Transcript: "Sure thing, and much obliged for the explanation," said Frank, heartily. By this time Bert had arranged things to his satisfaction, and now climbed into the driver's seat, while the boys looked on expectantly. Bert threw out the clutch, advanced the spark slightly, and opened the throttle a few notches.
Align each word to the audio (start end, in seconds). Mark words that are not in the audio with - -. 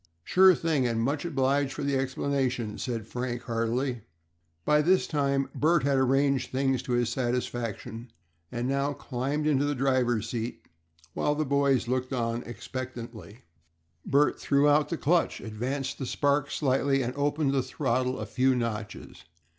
"Sure 0.23 0.55
thing, 0.55 0.87
and 0.87 0.99
much 1.03 1.25
obliged 1.25 1.73
for 1.73 1.83
the 1.83 1.95
explanation," 1.95 2.75
said 2.79 3.05
Frank, 3.05 3.43
heartily. 3.43 4.01
By 4.65 4.81
this 4.81 5.05
time 5.05 5.47
Bert 5.53 5.83
had 5.83 5.99
arranged 5.99 6.49
things 6.49 6.81
to 6.81 6.93
his 6.93 7.09
satisfaction, 7.09 8.11
and 8.51 8.67
now 8.67 8.93
climbed 8.93 9.45
into 9.45 9.63
the 9.63 9.75
driver's 9.75 10.27
seat, 10.27 10.65
while 11.13 11.35
the 11.35 11.45
boys 11.45 11.87
looked 11.87 12.13
on 12.13 12.41
expectantly. 12.47 13.43
Bert 14.03 14.39
threw 14.39 14.67
out 14.67 14.89
the 14.89 14.97
clutch, 14.97 15.39
advanced 15.39 15.99
the 15.99 16.07
spark 16.07 16.49
slightly, 16.49 17.03
and 17.03 17.13
opened 17.15 17.51
the 17.53 17.61
throttle 17.61 18.17
a 18.17 18.25
few 18.25 18.55
notches. 18.55 19.25